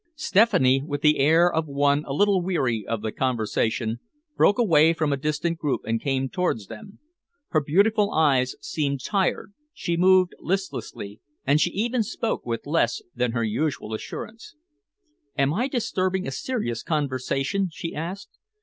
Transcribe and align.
Stephanie, 0.15 0.81
with 0.83 1.01
the 1.03 1.19
air 1.19 1.47
of 1.53 1.67
one 1.67 2.03
a 2.07 2.11
little 2.11 2.41
weary 2.41 2.83
of 2.87 3.03
the 3.03 3.11
conversation, 3.11 3.99
broke 4.35 4.57
away 4.57 4.93
from 4.93 5.13
a 5.13 5.15
distant 5.15 5.59
group 5.59 5.81
and 5.85 6.01
came 6.01 6.27
towards 6.27 6.65
them. 6.65 6.97
Her 7.49 7.61
beautiful 7.61 8.09
eyes 8.11 8.55
seemed 8.59 9.03
tired, 9.03 9.53
she 9.75 9.97
moved 9.97 10.33
listlessly, 10.39 11.19
and 11.45 11.61
she 11.61 11.69
even 11.73 12.01
spoke 12.01 12.47
with 12.47 12.65
less 12.65 13.03
than 13.13 13.33
her 13.33 13.43
usual 13.43 13.93
assurance. 13.93 14.55
"Am 15.37 15.53
I 15.53 15.67
disturbing 15.67 16.25
a 16.25 16.31
serious 16.31 16.81
conversation?" 16.81 17.69
she 17.71 17.93
asked. 17.93 18.39